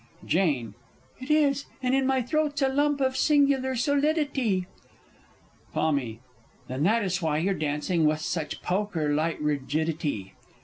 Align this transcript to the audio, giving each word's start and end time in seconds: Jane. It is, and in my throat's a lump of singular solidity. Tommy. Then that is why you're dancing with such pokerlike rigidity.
Jane. 0.25 0.73
It 1.19 1.29
is, 1.29 1.65
and 1.83 1.93
in 1.93 2.07
my 2.07 2.23
throat's 2.23 2.63
a 2.63 2.69
lump 2.69 3.01
of 3.01 3.15
singular 3.15 3.75
solidity. 3.75 4.65
Tommy. 5.75 6.21
Then 6.67 6.81
that 6.85 7.03
is 7.03 7.21
why 7.21 7.37
you're 7.37 7.53
dancing 7.53 8.07
with 8.07 8.19
such 8.19 8.63
pokerlike 8.63 9.37
rigidity. 9.39 10.33